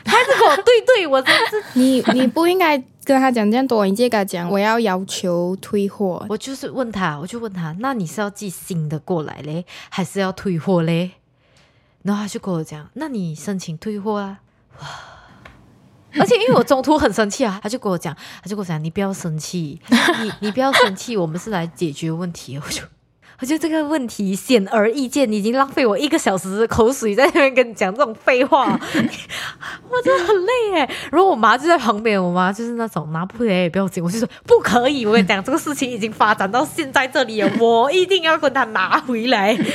[0.04, 6.24] 他就跟我对对，我真是， 你你不应该跟他讲这样多，你直接跟他讲我要要求退货。
[6.28, 11.10] 我就是问他，我就问他，那你是要寄新的过来嘞，还是要退货嘞？
[12.02, 14.40] 然后他就跟我讲，那你申请退货啊，
[14.80, 14.86] 哇！
[16.20, 19.80] 而且因为我中途很生气啊，他就跟我讲，他就跟我讲，你不要生气，
[20.22, 22.58] 你你不要生气，我们是来解决问题。
[22.58, 22.82] 我就
[23.38, 28.64] 我觉得这个问题显而易见，你已经浪费我一个小时口水在那边跟你讲这种废话，
[29.90, 30.90] 我真的很累哎。
[31.12, 39.54] 然后我妈就在旁边，我妈就是那种拿不回来也不要紧，我就说不可以，我跟你讲，这个事情已经发展到现在这里了，我一定要跟他拿回来。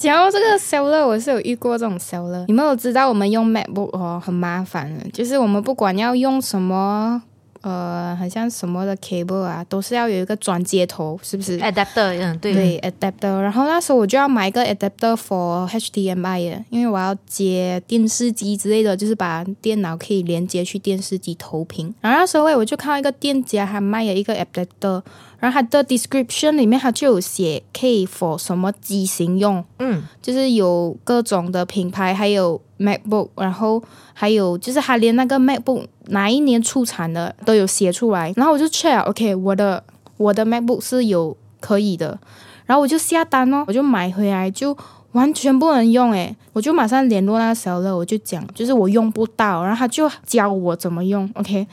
[0.00, 2.46] 讲到这个 seller，，我是有遇过这种 seller。
[2.46, 7.20] 你们有知道我们用 MacBook 哦很麻烦的，就是我们不管要用什么，
[7.60, 21.94] 呃，好像什么的 cable 啊，都是要有一个转接头，是不是？adapter，嗯，对，对 adapter，然后那时候我就要买一个 adapter for HDMI 的，因为我要接电视机之类的，就是把电脑可以连接去电视机投屏。
[22.00, 25.02] 然后那时候我就看到一个店家他卖了一个 adapter，
[25.40, 38.32] 然后它的 description 里面它就有写可以 for 什么机型用，嗯，就是有各种的品牌，还有 MacBook，然后还有就是它连那个 MacBook 哪一年出产的都有写出来。
[38.36, 39.82] 然后我就 check，OK，、我的
[40.18, 42.18] 我的 MacBook 是有可以的，
[42.66, 44.76] 然后我就下单哦，我就买回来就
[45.12, 51.66] 完全不能用诶，我就马上联络那个小乐，我就讲，就是我用不到，然后他就教我怎么用，OK，、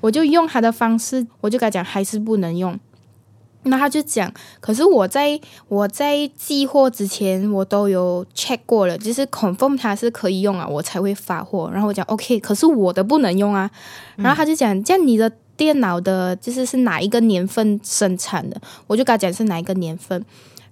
[0.00, 2.78] 我就用他的方式，我就跟他讲还是不能用。
[3.64, 11.70] 那他就讲，可是我在我在寄货之前，我都有 check 过了，就是 confirm 它是可以用啊，我才会发货。
[11.72, 13.70] 然后我讲 OK，可是我的不能用啊。
[14.16, 18.60] 然后他就讲，这样你的电脑的就是是哪一个年份生产的？
[18.86, 20.24] 我就跟他讲是哪一个年份。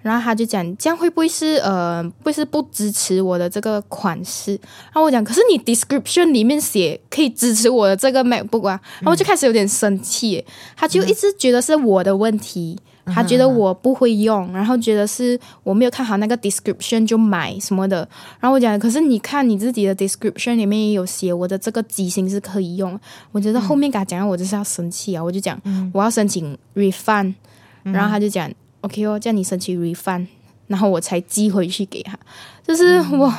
[0.03, 4.53] 然后他就讲，这样会不会是呃，会不会是不支持我的这个款式？
[4.53, 10.45] 然后我讲，可是你 description 里面写可以支持我的这个 MacBook 啊，然后我就开始有点生气，
[10.77, 12.79] 他就一直觉得是我的问题。
[13.05, 18.09] 他觉得我不会用，然后觉得是我没有看好那个 description 就买什么的。
[18.38, 22.97] 然后我讲，可是你看你自己的 description 里面也有写我的这个机型是可以用。
[23.33, 25.25] 我觉得后面给他讲，我就是要生气啊！
[25.25, 25.61] 我就讲
[25.93, 27.35] 我要申请 refund，
[27.83, 28.49] 然后他就讲
[28.83, 30.27] OK 哦，叫你申请 refund，
[30.66, 32.16] 然后我才寄回去给他。
[32.66, 33.33] 就是我，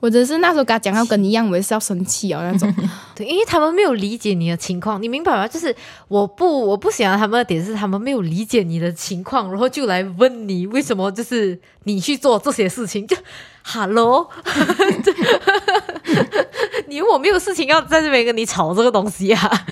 [0.00, 2.72] 我只是那时候跟他讲要跟你一样，我也是要生气哦那种。
[3.14, 5.48] 对，因为他们没有理解你的情况，你明白吗？
[5.48, 5.74] 就是
[6.08, 13.16] 我不我不喜欢他们的点是他们没有理解你的情况，然后就来问你为什么就是你去做这些事情，就
[13.64, 14.28] Hello，
[16.88, 19.66] 你我没有事情要在这边跟你吵这个东西啊。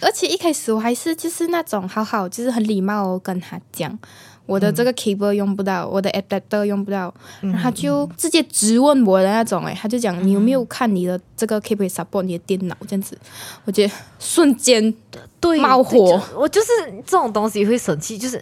[0.00, 3.98] 而且一开始我还是就是那种好好，就是很礼貌哦，跟他讲
[4.46, 13.18] 我的这个 cable 用不到，我的 adapter 用不到，然后他就直接质问我的那种，诶，他就讲你有没有看你的这个 cable support 你的电脑这样子，
[13.64, 14.94] 我觉得瞬间
[15.40, 16.20] 对，冒火。
[16.34, 16.68] 我就是
[17.04, 18.40] 这种东西会生气，就是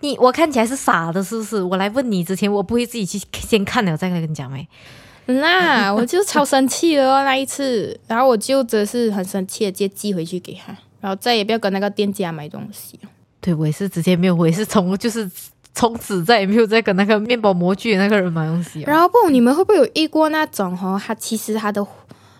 [0.00, 1.62] 你我看起来是傻的，是不是？
[1.62, 4.66] 我来问你之前，我不会自己去先看了再跟你讲没？
[5.26, 12.98] 那我就超生气了哦那一次，然后我就真是很生气的，直接寄回去给他，然后再也不要跟那个店家买东西。
[13.38, 15.30] 对我也是直接没有，我也是从就是
[15.74, 18.84] 从此再也没有再跟那个面包模具的那个人买东西哦。
[18.86, 20.98] 然后不，你们会不会有遇过那种哦？
[21.04, 21.86] 他其实他的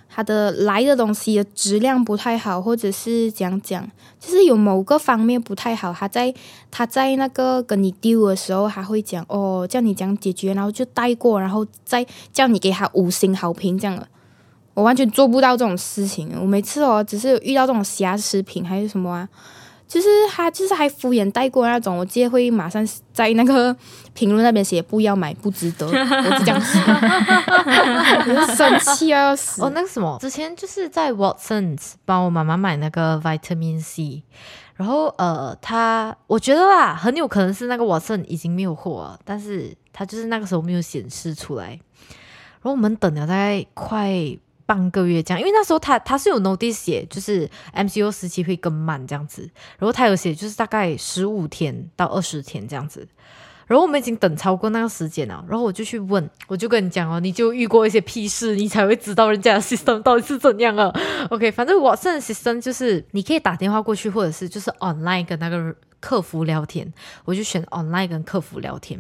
[0.09, 3.87] 他的来的东西的质量不太好，或者是讲讲，
[4.19, 6.33] 就是有某个方面不太好，他在
[6.71, 14.09] 他在那个跟你丢的时候，他会讲哦，叫你讲解决，然后就带过，然后再叫你给他五星好评这样的。
[14.75, 19.29] 我完全做不到这种事情，我每次哦，只是遇到这种瑕疵品还是什么啊，
[19.87, 23.75] 就是他就是还敷衍带过那种，我直接会马上在那个
[24.15, 26.79] 评论那边写不要买，不值得，我是这样子，
[28.27, 29.63] 我就生气啊要死。
[29.63, 34.25] 哦，那个什么，之前就是在 Watsons 帮我妈妈买那个 Vitamin C，
[34.75, 44.11] 然后呃，他我觉得啦，很有可能是那个 Watson 已经没有货了，但是他就是那个时候没有显示出来，然后我们等了大概快
[44.67, 49.43] 半个月这样，因为那时候他他是有 notice 写，就是 MCO 时期会更慢这样子，
[49.79, 53.07] 然后他有写就是大概十五天到二十天这样子。
[53.67, 60.93] 然后我们已经等超过那个时间了，然后我就去问，我就跟你讲哦，你就遇过一些屁事，你才会知道人家的 system 到底是怎样啊。
[61.31, 66.93] OK，反正我现在 system 就是你可以打电话过去，或者是就是 online 跟那个客服聊天，
[67.25, 68.99] 我就选 online 跟客服聊天。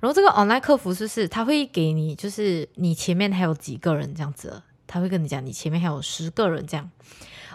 [0.00, 6.90] 然后这个 online 客服就是他会给你，就是你前面还有几个人这样子他会跟你讲，你前面还有十个人这样。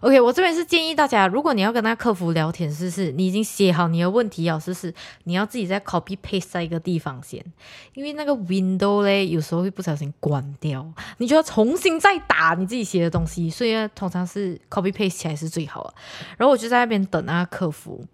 [0.01, 4.93] OK，我这边是建议大家，如果你要跟那客服聊天，是不是你已经写好你的问题要是是
[5.25, 7.43] 你要自己再 copy paste 在一个地方先，
[7.93, 15.93] 因为那个 window 嘞有时候会不小心关掉，你就要重新再打你自己写的东西，所以通常是 copy paste 起来是最好的。
[16.37, 18.05] 然后我就在那边等那个客服，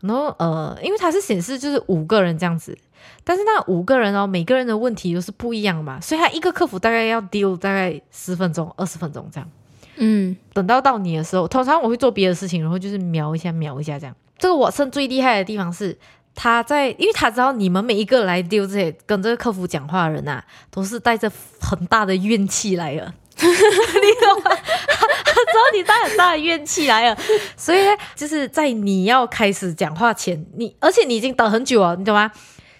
[0.00, 2.76] 然后呃，因为它是显示就是五个人这样子。
[3.22, 9.48] 但是那五个人哦，每个人的问题都是不一样嘛，所以他一个客服大概要丢大概十分钟、二十分钟这样。
[9.96, 14.14] 嗯，等到到你的时候，通常我会做别的事情，然后就是瞄一下、瞄一下这样。
[14.38, 15.96] 这个我胜最厉害的地方是，
[16.34, 24.50] 他在，因为他知道你们每一个来丢这些跟这个客服讲话的人啊，都是带着很大的怨气来的， 你懂吗？
[25.26, 27.18] 他知道你带很大的怨气来了，
[27.56, 32.30] 所以呢，就是在你要开始讲话前，你而且你已经等很久了，你懂吗？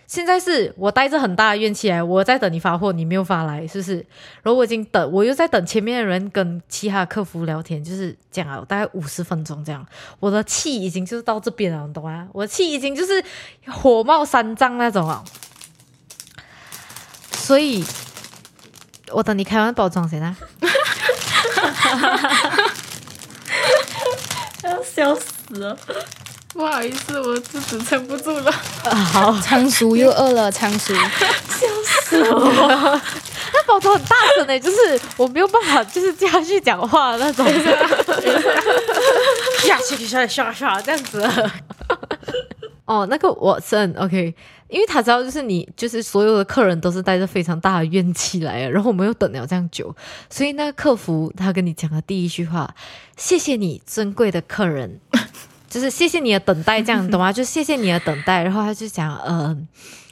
[0.07, 3.97] 现在是我带着很大的怨气来，我在等你发货，你没有发来，是不是？
[4.43, 9.85] 然后我已经等，我又在等前面的人跟其他客服聊天，就是讲了大概五十分钟这样，
[10.21, 12.29] 我的气已经就是到这边了，你懂吗？
[12.33, 13.25] 我的气已经就是
[13.67, 15.25] 火冒三丈那种啊，
[17.33, 17.85] 所以
[19.13, 20.37] 我等你开完包装先啊。
[24.65, 25.77] 要笑死了。
[26.55, 28.51] 不好意思，我自己撑不住了。
[28.85, 30.95] 啊好， 仓鼠又饿了，仓鼠。
[32.13, 34.77] 那包装很大声的，就是
[35.17, 37.45] 我没有办法，就是这样去讲话的那种，
[39.67, 41.29] 下去下下下这样子。
[42.87, 44.35] 哦，那个我真 OK，
[44.69, 49.95] 因为他知道就是你就是所有的客人都是带着非常大的怨气来的，然后我们又等了这样久，
[50.31, 52.73] 所以那个客服他跟你讲的第一句话，
[53.17, 55.01] 谢谢你尊贵的客人，
[55.75, 57.33] 就是谢谢你的等待，这样懂吗？
[57.33, 59.67] 就谢谢你的等待，然后他就讲，嗯、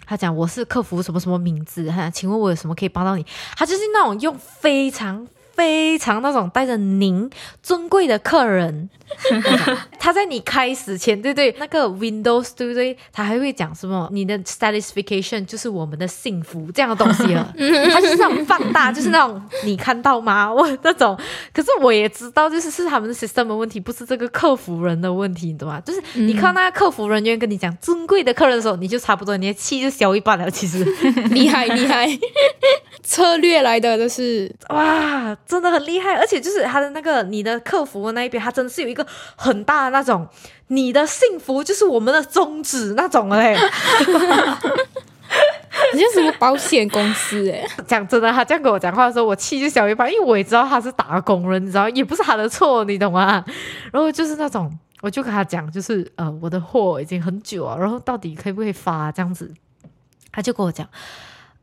[0.05, 3.25] 他讲我是客服什么什么名字，哈，请问我有什么可以帮到你？
[3.57, 7.31] 他就是那种用非常非常那种带着您
[7.62, 8.90] 尊贵的客人，
[9.98, 12.96] 他在你开始前，对对，那个 Windows 对不对？
[13.12, 14.09] 他还会讲什么？
[14.12, 17.53] 你的 satisfaction 就是我们的幸福这样的东西了。
[17.92, 20.51] 他就是那种放大，就是那种你看到吗？
[20.53, 21.18] 我那种，
[21.53, 25.81] 可是我也知道，就是是他们的 system 的问题，不是这个客服人的问题，你懂吗？
[25.81, 30.51] 就是你看到那个客服人员跟你讲尊贵的客人的时候，你就差不多，你的气就消一半了。
[30.51, 30.85] 其实，
[31.31, 32.07] 厉害厉害，
[33.03, 39.02] 策略来的就是哇，真的很厉害，而且就是他的那个你的客服的那一边，他真的是有一个
[39.37, 40.27] 很大的那种，
[40.69, 43.57] 你的幸福就是我们的宗旨那种嘞。
[45.95, 53.45] 你像什么保险公司哎、讲真的，他这样跟我讲话的时候，我气就小一半，因为我也知道他是打工人，你知道，也不是他的错，你懂吗？
[53.91, 59.51] 然后就是那种，我就跟他讲，就是呃，我的货已经很久了，然后到底可以不可以发这样子？
[60.31, 60.87] 他就跟我讲。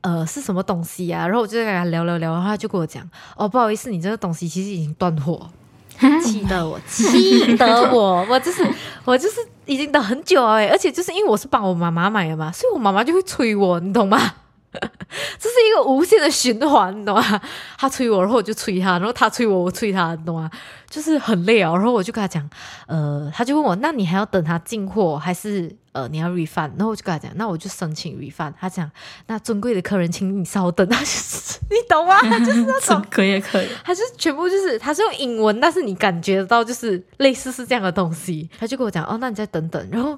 [0.01, 1.27] 呃，是什么东西啊？
[1.27, 5.49] 然后我就跟他聊聊聊，然后他就跟我讲，哦，不好意思，你这个东西其实已经断货，
[6.23, 8.65] 气得我，气得我， 我就是
[9.05, 14.33] 我就是已经等很久了哎，而且就是因为我是帮我妈妈买的嘛，所以我妈妈就会催我，你懂吗？
[15.39, 17.41] 这是一个无限的循环，你懂吗？
[17.77, 20.49] 他催我，然后我就催他，然后他催我，我催他，你懂吗？
[20.89, 21.73] 就是很累啊。
[21.73, 22.47] 然后我就跟他讲，
[22.87, 26.71] 呃，他就问我，那你还要等他进货，还是呃你要 refund？
[26.77, 28.53] 然后我就跟他讲，那我就申请 refund。
[28.59, 28.89] 他讲，
[29.25, 30.87] 那尊贵的客人，请你稍等。
[30.87, 32.19] 他就是 你懂吗？
[32.19, 38.47] 他就是那种可以可以，他就是全部就是，他是用英文，但是你感觉得到就是类似是这样的东西。
[38.59, 40.17] 他就跟我讲，哦，那你再等等，然后。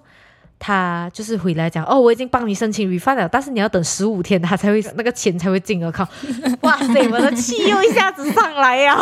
[0.64, 6.08] 他就是回来讲哦，我已经帮你申请 refund 了，但是你要等十五天，他才会那个钱才会进我靠。
[6.62, 8.96] 哇塞，我的气又一下子上来呀！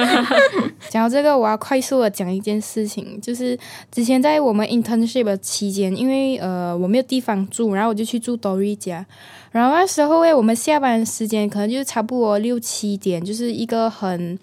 [0.90, 3.58] 讲到这个，我要快速的讲一件事情，就是
[3.90, 9.06] 之前在我们 internship 的期间，因为呃我没有地方住，然后我就去住 Dory 家，
[9.50, 14.38] 然后那时候诶，我们下班时间可能就是差不多六七点，就是一个很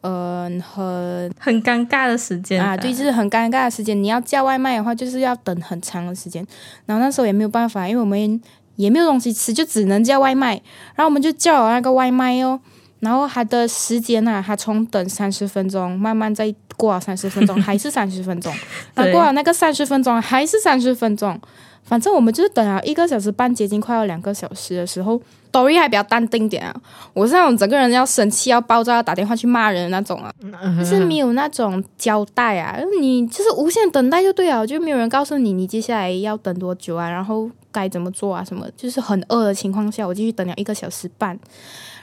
[0.00, 4.00] 呃很很尴尬的时间啊，对，就是很尴尬的时间。
[4.00, 6.46] 你要叫外卖的话，就是要等很长的时间。
[6.86, 8.40] 然后那时候也没有办法，因为我们
[8.76, 10.52] 也没有东西吃，就只能叫外卖。
[10.94, 12.60] 然后我们就叫了那个外卖哦。
[13.00, 18.52] 然后它的时间啊，它从等三十分钟， 慢慢再过了三十分钟，还是三十分钟。
[18.94, 21.40] 然后过了那个三十分钟，还是三十分钟。
[21.88, 25.18] 反正我们就是等了一个小时半，接近快要两个小时的时候
[25.50, 26.74] ，Dory 还比较淡定点啊。
[27.14, 30.30] 我是那种整个人要生气、要爆炸、要打电话去骂人的那种啊。
[30.78, 41.38] 就是没有那种交代啊，你就是无限等待就对了，就没有人告诉你你接下来要等多久啊，然后该怎么做啊什么，就是很饿的情况下，我继续等了一个小时半，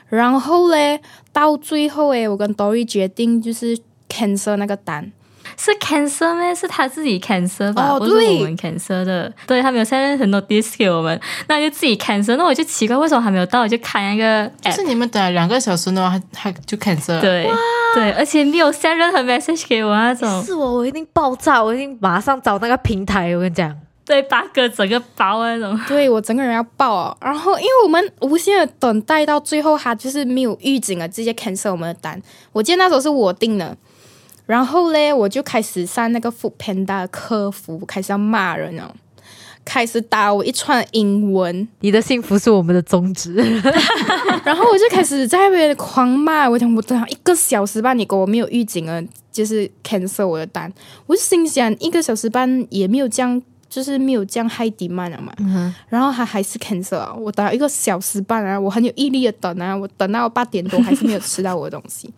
[0.09, 0.99] 然后嘞，
[1.31, 3.77] 到最后诶，我跟 Dory 决定就是
[4.09, 5.11] cancel 那个单。
[5.57, 6.53] 是 cancer 吗？
[6.53, 7.91] 是他自己 cancer 吧？
[7.91, 9.31] 哦不是对我们 cancer 的。
[9.47, 12.35] 对他没有 send 很多 disk 给我们，那就自己 cancer。
[12.35, 13.61] 那我就奇怪，为什么还没有到？
[13.61, 17.13] 我就开那个就是你们等了两个小时呢，还还就 cancer？
[17.13, 17.21] 了。
[17.21, 17.49] 对
[17.93, 20.43] 对，而且没有 send 任何 message 给我那种。
[20.43, 23.33] 是我，我一定爆炸，我一定马上找那个平台。
[23.33, 23.73] 我跟你讲，
[24.05, 25.79] 对，八个整个包那种。
[25.87, 27.17] 对我整个人要爆哦。
[27.21, 32.21] 然后因为我们无限的等待到最后，他就是没有预警啊直接 cancel 我们的单。
[32.51, 33.75] 我记得那时候是我订的，
[34.45, 38.91] 然后嘞我就开始上那个 Food Panda 的客服，开始要骂人哦，
[39.63, 43.33] 开始打我一串英文，你的幸福是我们的宗旨。
[44.45, 50.71] 然后我就开始在那边狂骂，我讲我等了一个小时半，你给我没有预警了，就是 cancel 我的单，
[51.07, 55.33] 我就心想一个小时半也没有这样，就是没有这样 high demand 了嘛。
[55.89, 62.13] 然后他还是 cancel 啊，我等了一个小时半啊，我很有毅力的等啊，我等到八点多还是没有吃到我的东西。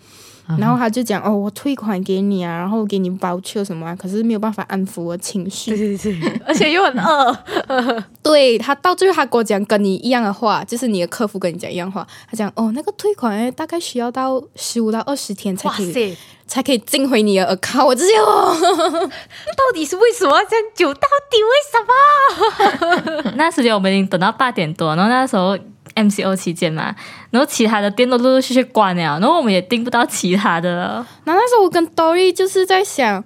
[0.59, 5.75] 然后他就讲哦，我退款给你啊，然后给你包车什么啊，可是没有办法安抚我情绪。
[5.75, 7.37] 对对对， 而且又很饿。
[8.23, 16.17] 对他到最后他跟我讲跟你一样的话，就是你的客服跟你讲一样话，他讲哦那个退款诶大概需要到十五到二十天才可以，
[16.47, 20.93] 才可以进回你的 account，我直接哦， 到底是为什么要这样久？
[20.93, 23.31] 到底为什么？
[23.35, 25.57] 那时间我们已经等到八点多，然后那时候
[25.97, 26.95] MCO 期间嘛，
[27.31, 31.05] 然后其他的店都陆陆续续关了，然后我们也订不到其他的了。
[31.23, 33.23] 然后那时候我跟 Dory 就是在想，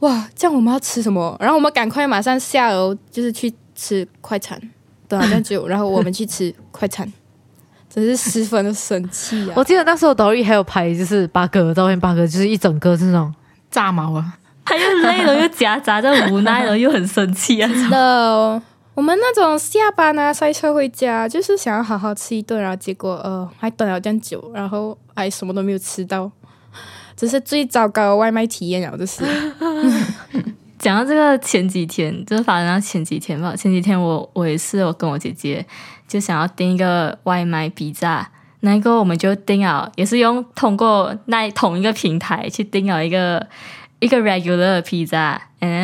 [0.00, 1.36] 哇，这样我们要吃什么？
[1.38, 4.60] 然后我们赶快马上下楼，就是去吃快餐，
[5.06, 7.12] 等好像久， 然后我们去吃快餐，
[7.88, 9.54] 真是十分的生气啊！
[9.56, 13.32] 我记得那时候抖音还有拍，就是八哥的照片，八哥就是一整个这种。
[13.70, 14.38] 炸毛啊！
[14.64, 17.68] 他又累了，又夹杂着无奈了，又很生气啊！
[17.68, 18.62] 真的，
[18.94, 26.30] 我们那种下班啊塞车回家，就是想要好好吃一顿，然后结果呃还等了这样久，然后还什么都没有吃到，
[27.16, 29.24] 这是最糟糕的外卖体验了，就是。
[30.78, 33.56] 讲到这个前几天，就是反正前几天吧。
[33.56, 35.64] 前几天我我也是，我跟我姐姐
[36.06, 38.30] 就想要订一个外卖披萨，
[38.60, 43.46] 那个我们就订了，也是用通过那同一个平台去订了一个
[43.98, 45.40] 一个 regular 披萨，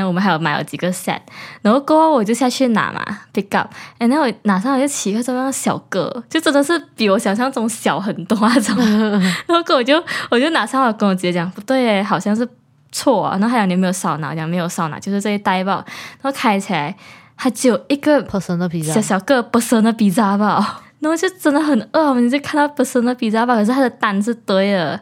[0.06, 1.20] 我们还有买了几个 set，
[1.62, 3.68] 然后过后我就下去拿嘛 pick up，
[3.98, 8.76] 然后我拿上来就起一个这样小个，就真的是比我想象中小很多那种，
[9.46, 12.48] 然后过后我就我就拿上来跟我姐姐讲，不对耶，好像是。
[12.92, 15.84] 错啊，然后还有你没有少拿，讲没有少拿，就是这一袋吧。
[16.20, 16.92] 然后开起来，
[17.36, 25.00] 它只有一个 personal pizza 小小个 personal pizza 吧，然后就真的很饿，我们就看到 personal pizza 吧，可是它的单是对的，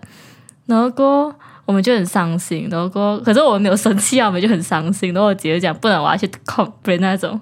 [0.66, 5.12] 然后过后我们就很伤心，然后过可是我没有生气啊，我们就很伤心。
[5.12, 7.38] 然后我姐就讲不然，我要去 complain 那种。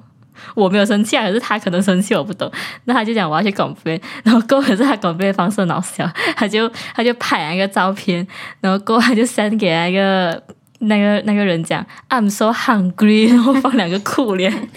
[0.57, 2.51] 我没有生气啊，可是他可能生气，我不懂。
[2.87, 8.27] 那他就讲我要去 complain，然后过可是他 complain 的方式很好笑，他就他就拍那个照片，
[8.61, 10.43] 然后过他就 send 给那个
[10.81, 14.53] 那个那个人讲 I'm so hungry，然后放两个酷脸，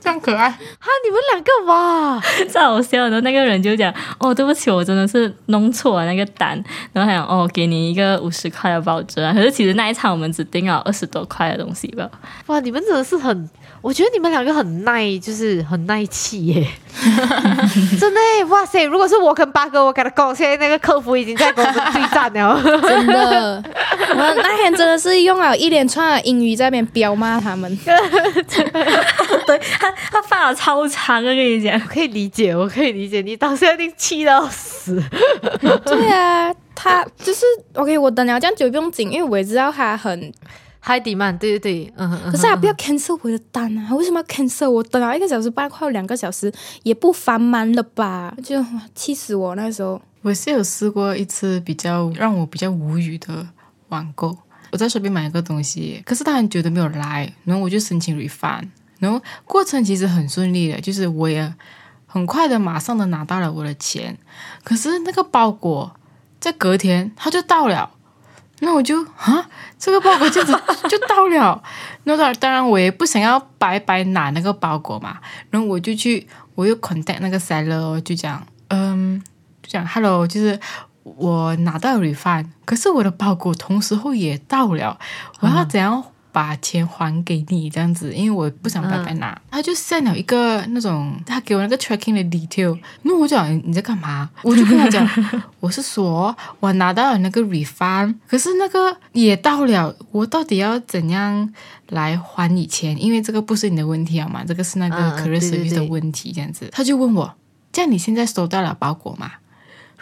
[0.00, 0.48] 这样可爱。
[0.48, 2.20] 哈，你们两个哇，
[2.50, 3.02] 超好笑。
[3.02, 6.62] 然后那个人就讲哦，对不起，我真的是弄错了那个单。
[6.92, 9.32] 然后他讲哦，给你一个五十块的保证啊。
[9.32, 12.08] 可是其实那一场我们只订了二十多块的东西吧。
[12.46, 13.50] 哇，你们真的是很，
[13.86, 16.66] 我觉得你们两个很耐，就是很耐气耶，
[18.00, 18.82] 真的耶，哇塞！
[18.82, 22.60] 如果是我跟八哥，我跟他讲，现在那个客服已经在跟我们对战了。
[22.82, 23.62] 真的，
[24.10, 27.78] 我那天真的是用了一连串的英语在那边彪骂他们。
[29.46, 31.78] 对他他发了超长，的跟你讲。
[31.82, 35.00] 可以理解，我可以理解，你当时一定气到死。
[35.84, 40.32] 对啊，他就是 OK，我等了这样久不用紧，因为我也知道他很，
[40.86, 42.30] High demand，对对对，嗯嗯。
[42.30, 44.70] 可是他不要 cancel 我的单啊，为什么要 cancel？
[44.70, 46.52] 我等了一个小时半，快要两个小时，
[46.84, 48.32] 也不繁忙了吧？
[48.44, 50.00] 就哇气死我那时候。
[50.22, 53.44] 我是有试过一次比较让我比较无语的
[53.88, 54.36] 网购，
[54.70, 58.68] 我在手边买一个东西，可是他很久都没有来，然后我就申请 refund，
[59.00, 61.52] 然后过程其实很顺利的，就是我也
[62.06, 64.16] 很快的马上的拿到了我的钱，
[64.62, 65.96] 可是那个包裹
[66.38, 67.90] 在隔天它就到了。
[68.60, 69.48] 那我就啊，
[69.78, 71.62] 这个包裹这样子就到了，
[72.04, 75.18] 那当然当然我也不想要白白拿那个包裹嘛，
[75.50, 79.22] 然后我就去，我又 contact 那个 seller，哦就讲，嗯，
[79.62, 80.58] 就讲 hello，就是
[81.02, 84.98] 我拿到 refund，可是我的包裹同时候也到了，
[85.40, 86.02] 我要怎样
[86.36, 88.12] 把钱还给你这样子？
[88.12, 89.40] 因为我不想白白拿。
[89.50, 94.28] 他就 send 了一个那种，他给我那个 tracking 的 detail，那我就讲你在干嘛？
[94.44, 95.08] 我就跟他讲，
[95.60, 101.50] 我是说我拿到了那个 refund，可是那个也到了，我到底要怎样
[101.88, 103.02] 来还你钱？
[103.02, 104.44] 因为这个不是你的问题好吗？
[104.46, 106.68] 这个是那个嗯嗯 career 对对 service 的问题，这样子。
[106.70, 107.34] 他就问我，
[107.72, 109.32] 这样你现在收到了包裹吗？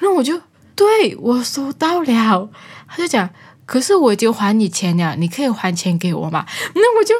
[0.00, 0.40] 然后我就
[0.74, 2.50] 对我收到了，
[2.88, 3.30] 他就讲，
[3.66, 6.44] 可是我已经还你钱了，你可以还钱给我嘛？
[6.74, 7.14] 那我就。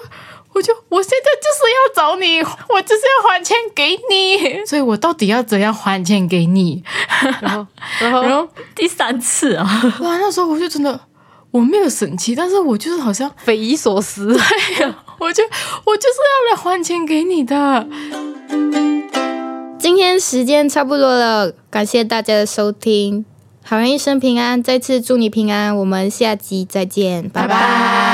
[0.55, 6.81] 我就我现在就是要找你，我就是要还钱给你， 所以我到底要怎样还钱给你？
[7.41, 7.67] 然后
[7.99, 9.65] 然后然后第三次啊，
[9.99, 11.01] 哇，那时候我就真的
[11.51, 14.29] 我没有生气，但是我就是好像匪夷所思。
[15.19, 15.43] 我就
[15.87, 17.89] 我就是要来还钱给你的。
[19.77, 23.25] 今天时间差不多了，感谢大家的收听，
[23.67, 28.14] 好人一生平安，再次祝你平安，我们下集再见，拜拜。